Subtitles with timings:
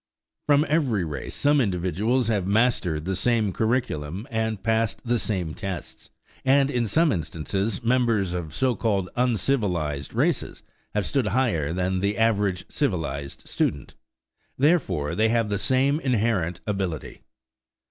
[0.47, 6.09] From every race some individuals have mastered the same curriculum and passed the same tests,
[6.43, 10.63] and in some instances members of so called "uncivilized" races
[10.95, 13.93] have stood higher than the average "civilized" student;
[14.57, 17.21] therefore they have the same inherent ability.